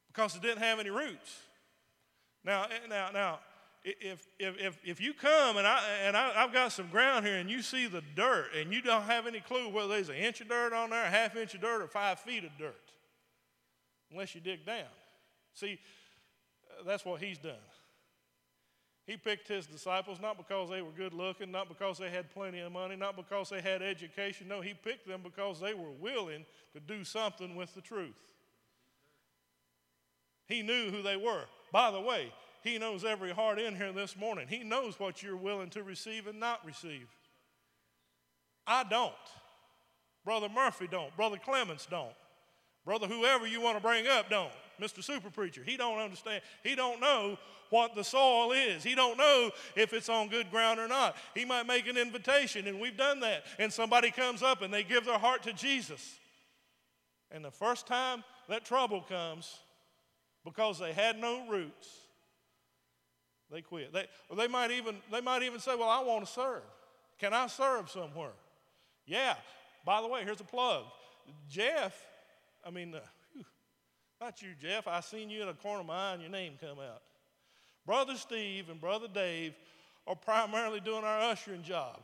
[0.06, 1.40] because it didn't have any roots.
[2.44, 3.40] Now, eh, now, now,
[3.86, 7.36] if, if, if, if you come and, I, and I, have got some ground here
[7.36, 10.40] and you see the dirt and you don't have any clue whether there's an inch
[10.40, 12.74] of dirt on there, a half inch of dirt, or five feet of dirt,
[14.10, 14.86] unless you dig down.
[15.54, 15.78] See,
[16.68, 17.54] uh, that's what he's done.
[19.06, 22.58] He picked his disciples not because they were good looking, not because they had plenty
[22.58, 24.48] of money, not because they had education.
[24.48, 28.34] No, he picked them because they were willing to do something with the truth.
[30.48, 31.44] He knew who they were.
[31.70, 32.32] By the way,
[32.62, 34.46] he knows every heart in here this morning.
[34.48, 37.08] He knows what you're willing to receive and not receive.
[38.66, 39.12] I don't.
[40.24, 41.16] Brother Murphy don't.
[41.16, 42.14] Brother Clements don't.
[42.84, 44.52] Brother whoever you want to bring up don't.
[44.80, 45.02] Mr.
[45.02, 46.42] Super Preacher, he don't understand.
[46.62, 47.38] He don't know
[47.70, 48.84] what the soil is.
[48.84, 51.16] He don't know if it's on good ground or not.
[51.34, 53.44] He might make an invitation, and we've done that.
[53.58, 56.16] And somebody comes up and they give their heart to Jesus.
[57.30, 59.58] And the first time that trouble comes,
[60.44, 61.88] because they had no roots,
[63.50, 63.92] they quit.
[63.92, 66.62] They, they, might even, they might even say, Well, I want to serve.
[67.18, 68.32] Can I serve somewhere?
[69.06, 69.34] Yeah.
[69.84, 70.84] By the way, here's a plug.
[71.48, 71.94] Jeff,
[72.64, 73.00] I mean, uh,
[74.20, 74.88] not you, Jeff.
[74.88, 77.02] I seen you in a corner of my eye and your name come out.
[77.84, 79.54] Brother Steve and Brother Dave
[80.06, 82.00] are primarily doing our ushering job.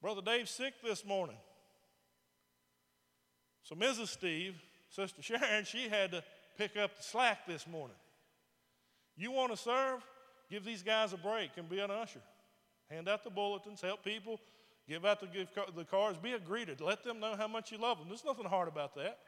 [0.00, 1.36] Brother Dave's sick this morning.
[3.62, 4.08] So Mrs.
[4.08, 4.54] Steve,
[4.90, 6.22] Sister Sharon, she had to
[6.58, 7.96] pick up the slack this morning.
[9.16, 10.00] You want to serve?
[10.50, 12.20] Give these guys a break and be an usher.
[12.90, 14.40] Hand out the bulletins, help people,
[14.88, 16.78] give out the, gift the cards, be a greeter.
[16.80, 18.08] Let them know how much you love them.
[18.08, 19.18] There's nothing hard about that.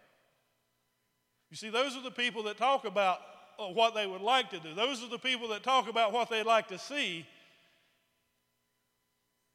[1.51, 3.21] You see, those are the people that talk about
[3.59, 4.75] uh, what they would like to do.
[4.75, 7.27] Those are the people that talk about what they'd like to see,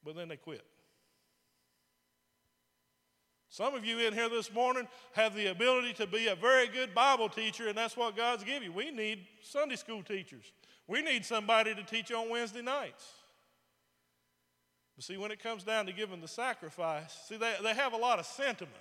[0.03, 0.63] but then they quit.
[3.51, 6.95] Some of you in here this morning have the ability to be a very good
[6.95, 8.71] Bible teacher, and that's what God's given you.
[8.71, 10.53] We need Sunday school teachers.
[10.87, 13.05] We need somebody to teach on Wednesday nights.
[14.95, 17.97] But see, when it comes down to giving the sacrifice, see, they, they have a
[17.97, 18.71] lot of sentiment.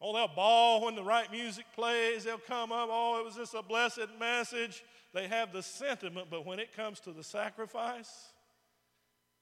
[0.00, 2.24] Oh, they'll bawl when the right music plays.
[2.24, 4.82] They'll come up, oh, it was just a blessed message.
[5.12, 8.32] They have the sentiment, but when it comes to the sacrifice,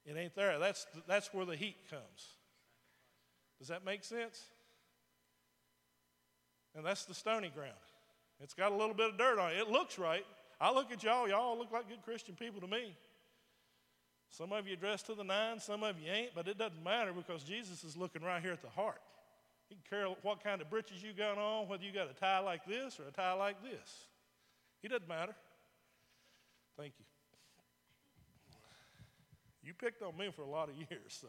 [0.04, 0.58] it ain't there.
[0.58, 2.41] That's, that's where the heat comes.
[3.62, 4.42] Does that make sense?
[6.74, 7.70] And that's the stony ground.
[8.40, 9.58] It's got a little bit of dirt on it.
[9.58, 10.26] It looks right.
[10.60, 12.96] I look at y'all, y'all look like good Christian people to me.
[14.30, 17.12] Some of you dressed to the nines, some of you ain't, but it doesn't matter
[17.12, 19.00] because Jesus is looking right here at the heart.
[19.68, 22.40] He can care what kind of breeches you got on, whether you got a tie
[22.40, 24.06] like this or a tie like this.
[24.80, 25.36] He doesn't matter.
[26.76, 27.04] Thank you.
[29.62, 31.28] You picked on me for a lot of years, so.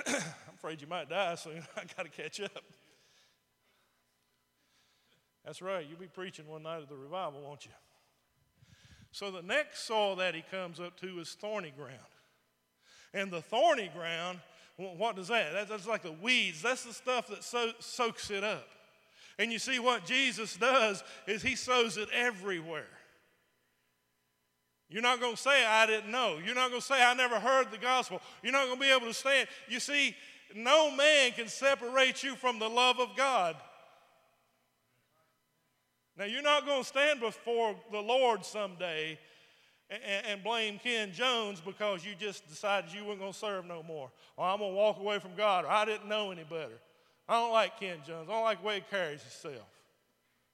[0.06, 1.62] I'm afraid you might die soon.
[1.76, 2.64] I got to catch up.
[5.44, 5.86] That's right.
[5.88, 7.72] You'll be preaching one night at the revival, won't you?
[9.12, 11.92] So the next soil that he comes up to is thorny ground.
[13.14, 14.40] And the thorny ground,
[14.76, 15.68] what does that?
[15.68, 16.60] That's like the weeds.
[16.60, 18.66] That's the stuff that so, soaks it up.
[19.38, 22.88] And you see what Jesus does is he sows it everywhere.
[24.88, 26.38] You're not going to say, I didn't know.
[26.44, 28.20] You're not going to say, I never heard the gospel.
[28.42, 29.48] You're not going to be able to stand.
[29.68, 30.14] You see,
[30.54, 33.56] no man can separate you from the love of God.
[36.16, 39.18] Now, you're not going to stand before the Lord someday
[39.90, 43.82] and, and, blame Ken Jones because you just decided you weren't going to serve no
[43.82, 44.10] more.
[44.36, 46.78] Or I'm going to walk away from God, or I didn't know any better.
[47.28, 48.28] I don't like Ken Jones.
[48.28, 49.66] I don't like the way he carries himself.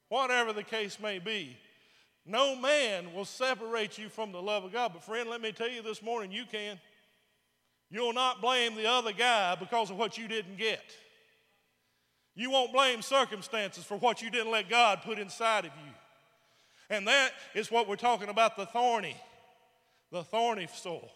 [0.08, 1.56] Whatever the case may be,
[2.24, 4.92] no man will separate you from the love of God.
[4.92, 6.78] But, friend, let me tell you this morning, you can.
[7.90, 10.82] You'll not blame the other guy because of what you didn't get.
[12.34, 15.92] You won't blame circumstances for what you didn't let God put inside of you.
[16.88, 19.16] And that is what we're talking about the thorny,
[20.10, 21.10] the thorny soul.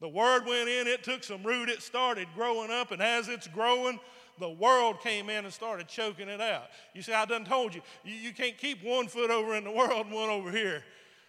[0.00, 3.46] The word went in, it took some root, it started growing up, and as it's
[3.48, 3.98] growing,
[4.38, 6.64] the world came in and started choking it out.
[6.94, 9.70] You see, I done told you, you, you can't keep one foot over in the
[9.70, 10.82] world and one over here.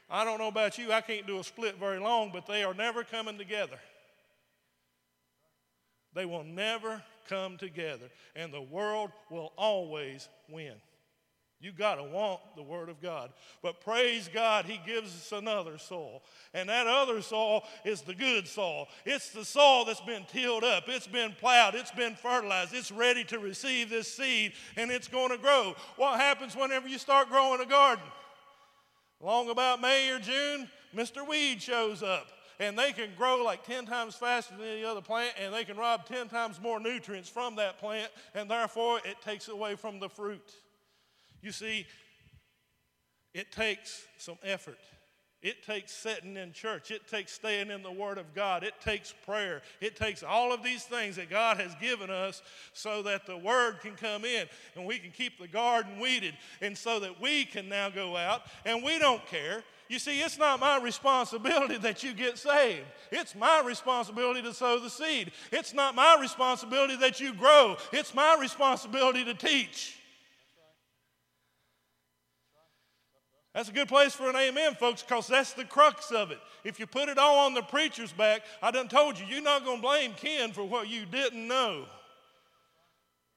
[0.09, 2.73] I don't know about you, I can't do a split very long, but they are
[2.73, 3.79] never coming together.
[6.13, 10.73] They will never come together, and the world will always win.
[11.59, 13.31] You got to want the Word of God.
[13.63, 16.21] But praise God, He gives us another soil.
[16.53, 18.87] And that other soil is the good soil.
[19.05, 23.23] It's the soil that's been tilled up, it's been plowed, it's been fertilized, it's ready
[23.25, 25.75] to receive this seed, and it's going to grow.
[25.95, 28.05] What happens whenever you start growing a garden?
[29.19, 31.27] Along about May or June, Mr.
[31.27, 32.27] Weed shows up.
[32.59, 35.77] And they can grow like 10 times faster than any other plant, and they can
[35.77, 40.09] rob 10 times more nutrients from that plant, and therefore it takes away from the
[40.09, 40.53] fruit.
[41.41, 41.85] You see,
[43.33, 44.79] it takes some effort.
[45.43, 46.89] It takes sitting in church.
[46.89, 48.63] It takes staying in the Word of God.
[48.63, 49.61] It takes prayer.
[49.81, 52.41] It takes all of these things that God has given us
[52.73, 56.75] so that the Word can come in and we can keep the garden weeded and
[56.75, 59.63] so that we can now go out and we don't care.
[59.89, 62.85] You see, it's not my responsibility that you get saved.
[63.11, 65.31] It's my responsibility to sow the seed.
[65.51, 67.77] It's not my responsibility that you grow.
[67.93, 69.96] It's my responsibility to teach.
[73.57, 76.37] That's a good place for an amen, folks, because that's the crux of it.
[76.63, 79.65] If you put it all on the preacher's back, I done told you, you're not
[79.65, 81.85] going to blame Ken for what you didn't know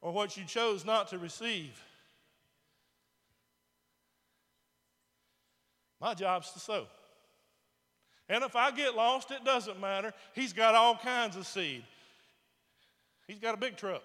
[0.02, 1.82] or what you chose not to receive.
[6.02, 6.86] My job's to sow.
[8.28, 10.12] And if I get lost, it doesn't matter.
[10.34, 11.82] He's got all kinds of seed.
[13.26, 14.04] He's got a big truck,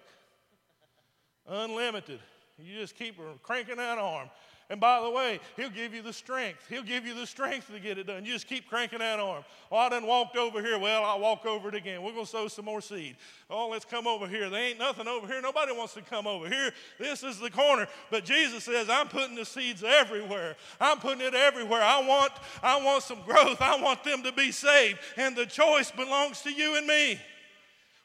[1.46, 2.20] unlimited.
[2.58, 4.30] You just keep cranking that arm.
[4.68, 6.66] And by the way, he'll give you the strength.
[6.68, 8.24] He'll give you the strength to get it done.
[8.24, 9.44] You just keep cranking that arm.
[9.70, 10.76] Oh, I done walked over here.
[10.76, 12.02] Well, I'll walk over it again.
[12.02, 13.16] We're going to sow some more seed.
[13.48, 14.50] Oh, let's come over here.
[14.50, 15.40] There ain't nothing over here.
[15.40, 16.72] Nobody wants to come over here.
[16.98, 17.86] This is the corner.
[18.10, 20.56] But Jesus says, I'm putting the seeds everywhere.
[20.80, 21.82] I'm putting it everywhere.
[21.82, 23.62] I want, I want some growth.
[23.62, 24.98] I want them to be saved.
[25.16, 27.20] And the choice belongs to you and me.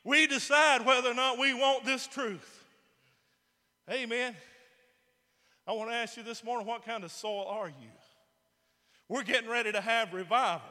[0.03, 2.63] We decide whether or not we want this truth.
[3.89, 4.35] Amen.
[5.71, 7.87] I want to ask you this morning what kind of soil are you?
[9.07, 10.67] We're getting ready to have revival.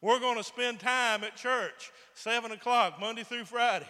[0.00, 3.88] We're going to spend time at church, 7 o'clock, Monday through Friday.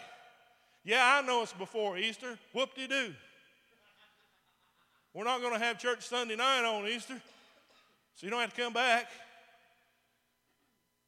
[0.85, 2.39] Yeah, I know it's before Easter.
[2.55, 3.14] Whoop de doo.
[5.12, 7.21] We're not going to have church Sunday night on Easter,
[8.14, 9.09] so you don't have to come back.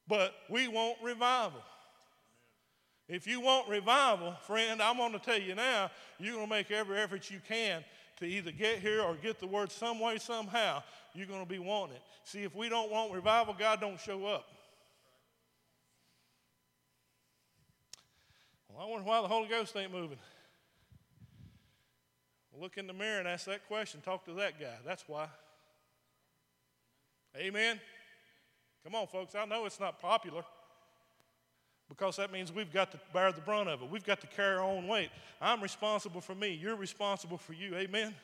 [0.07, 1.63] But we want revival.
[3.07, 5.89] If you want revival, friend, I'm going to tell you now,
[6.19, 7.83] you're going to make every effort you can
[8.19, 11.59] to either get here or get the word some way, somehow, you're going to be
[11.59, 12.01] wanting it.
[12.23, 14.45] See, if we don't want revival, God don't show up.
[18.69, 20.19] Well, I wonder why the Holy Ghost ain't moving.
[22.59, 24.01] Look in the mirror and ask that question.
[24.01, 24.75] Talk to that guy.
[24.85, 25.27] That's why.
[27.37, 27.79] Amen.
[28.83, 29.33] Come on, folks.
[29.33, 30.43] I know it's not popular
[31.89, 33.89] because that means we've got to bear the brunt of it.
[33.89, 35.09] We've got to carry our own weight.
[35.41, 36.53] I'm responsible for me.
[36.53, 37.75] You're responsible for you.
[37.75, 38.15] Amen.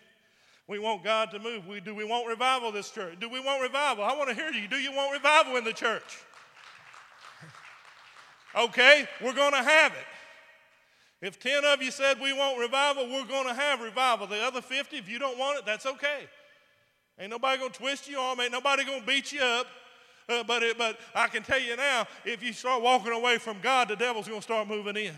[0.68, 1.68] We want God to move.
[1.68, 3.20] We, do we want revival this church?
[3.20, 4.04] Do we want revival?
[4.04, 4.68] I want to hear you.
[4.68, 6.24] Do you want revival in the church?
[8.58, 11.26] okay, we're going to have it.
[11.26, 14.28] If 10 of you said we want revival, we're going to have revival.
[14.28, 16.28] The other 50, if you don't want it, that's okay.
[17.20, 18.40] Ain't nobody going to twist your arm.
[18.42, 19.68] Ain't nobody going to beat you up.
[20.28, 23.58] Uh, but, it, but I can tell you now, if you start walking away from
[23.62, 25.16] God, the devil's going to start moving in.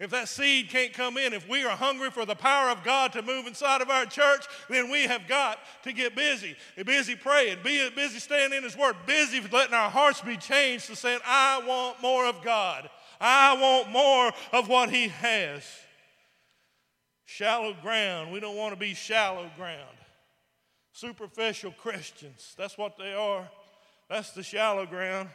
[0.00, 3.12] If that seed can't come in, if we are hungry for the power of God
[3.12, 6.56] to move inside of our church, then we have got to get busy.
[6.84, 10.96] Busy praying, be busy staying in His Word, busy letting our hearts be changed to
[10.96, 12.90] saying, I want more of God.
[13.20, 15.62] I want more of what He has.
[17.24, 18.32] Shallow ground.
[18.32, 19.96] We don't want to be shallow ground.
[20.92, 22.54] Superficial Christians.
[22.58, 23.48] That's what they are.
[24.08, 25.28] That's the shallow ground.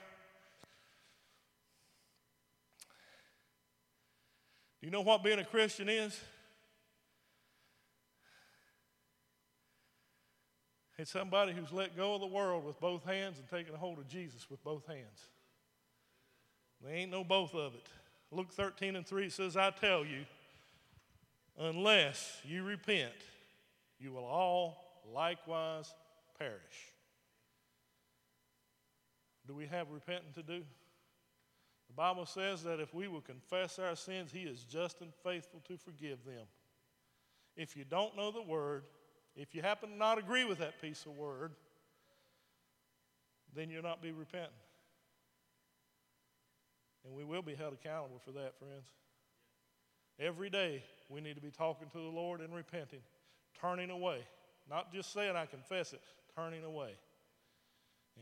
[4.80, 6.20] Do you know what being a Christian is?
[10.98, 14.00] It's somebody who's let go of the world with both hands and taken a hold
[14.00, 15.30] of Jesus with both hands.
[16.82, 17.88] There ain't no both of it.
[18.32, 20.26] Luke 13 and 3 says, I tell you,
[21.58, 23.14] unless you repent,
[24.00, 25.94] you will all likewise
[26.38, 26.94] perish.
[29.50, 30.64] Do we have repenting to do?
[31.88, 35.60] The Bible says that if we will confess our sins, He is just and faithful
[35.68, 36.46] to forgive them.
[37.58, 38.84] If you don't know the word,
[39.36, 41.54] if you happen to not agree with that piece of word,
[43.56, 44.52] then you'll not be repenting.
[47.04, 48.86] And we will be held accountable for that, friends.
[50.20, 53.02] Every day we need to be talking to the Lord and repenting,
[53.60, 54.20] turning away.
[54.70, 56.02] Not just saying I confess it,
[56.36, 56.92] turning away.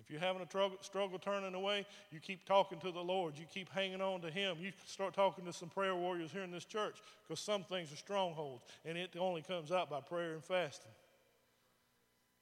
[0.04, 3.38] If you're having a struggle, struggle turning away, you keep talking to the Lord.
[3.38, 4.58] You keep hanging on to Him.
[4.60, 7.98] You start talking to some prayer warriors here in this church because some things are
[7.98, 10.92] strongholds, and it only comes out by prayer and fasting.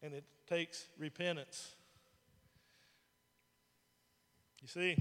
[0.01, 1.73] and it takes repentance.
[4.61, 4.97] You see,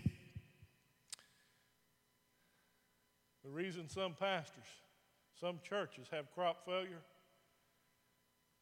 [3.42, 4.64] the reason some pastors,
[5.40, 7.02] some churches have crop failure,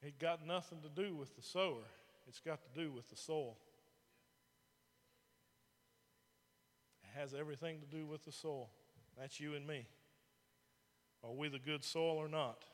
[0.03, 1.85] it got nothing to do with the sower,
[2.27, 3.57] it's got to do with the soil.
[7.02, 8.71] It has everything to do with the soil.
[9.19, 9.87] That's you and me.
[11.25, 12.65] Are we the good soil or not?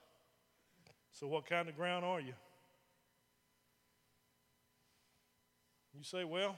[1.12, 2.34] So, what kind of ground are you?
[5.96, 6.56] You say, Well,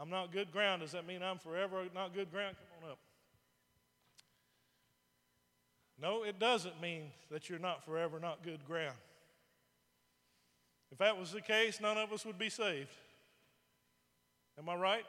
[0.00, 0.82] I'm not good ground.
[0.82, 2.56] Does that mean I'm forever not good ground?
[2.56, 2.98] Come on up.
[6.00, 8.96] No, it doesn't mean that you're not forever not good ground.
[10.90, 12.88] If that was the case, none of us would be saved.
[14.58, 15.04] Am I right?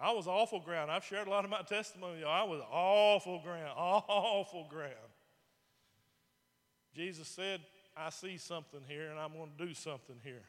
[0.00, 0.90] I was awful ground.
[0.90, 2.22] I've shared a lot of my testimony.
[2.24, 4.94] I was awful ground, awful ground.
[6.94, 7.60] Jesus said,
[7.96, 10.44] I see something here and I'm going to do something here.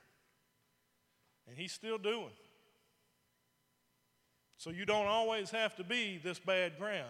[1.47, 2.29] And he's still doing.
[4.57, 7.09] So you don't always have to be this bad ground.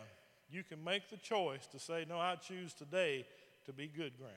[0.50, 3.26] You can make the choice to say, No, I choose today
[3.66, 4.34] to be good ground.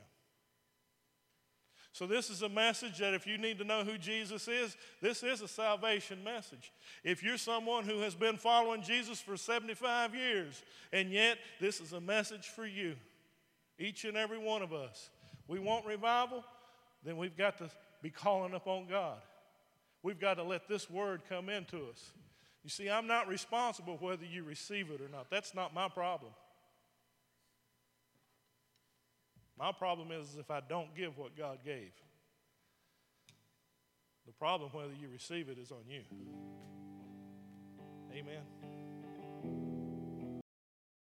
[1.94, 5.22] So, this is a message that if you need to know who Jesus is, this
[5.22, 6.72] is a salvation message.
[7.04, 11.92] If you're someone who has been following Jesus for 75 years, and yet this is
[11.92, 12.96] a message for you,
[13.78, 15.10] each and every one of us,
[15.48, 16.42] we want revival,
[17.04, 17.68] then we've got to
[18.00, 19.18] be calling upon God.
[20.02, 22.12] We've got to let this word come into us.
[22.64, 25.28] You see, I'm not responsible whether you receive it or not.
[25.30, 26.32] That's not my problem.
[29.58, 31.92] My problem is if I don't give what God gave.
[34.26, 36.02] The problem, whether you receive it, is on you.
[38.12, 38.61] Amen.